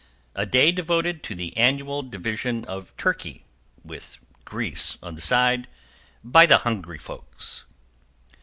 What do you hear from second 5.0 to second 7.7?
on the side by the Hung'ry folks.